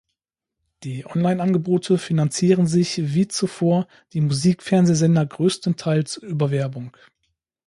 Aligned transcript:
Die 0.81 1.05
Onlineangebote 1.05 1.99
finanzieren 1.99 2.65
sich 2.65 3.13
wie 3.13 3.27
zuvor 3.27 3.87
die 4.13 4.21
Musikfernsehsender 4.21 5.27
größtenteils 5.27 6.17
über 6.17 6.49
Werbung. 6.49 6.97